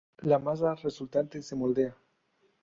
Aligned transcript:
La 0.29 0.39
masa 0.39 0.73
resultante 0.73 1.43
se 1.43 1.55
moldea. 1.55 1.95